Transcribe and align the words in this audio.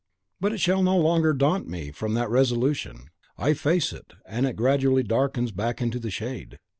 "But 0.39 0.51
it 0.51 0.59
shall 0.59 0.81
no 0.81 0.97
longer 0.97 1.31
daunt 1.31 1.67
me 1.67 1.91
from 1.91 2.15
that 2.15 2.27
resolution. 2.31 3.11
I 3.37 3.53
face 3.53 3.93
it, 3.93 4.13
and 4.25 4.47
it 4.47 4.55
gradually 4.55 5.03
darkens 5.03 5.51
back 5.51 5.79
into 5.79 5.99
the 5.99 6.09
shade." 6.09 6.57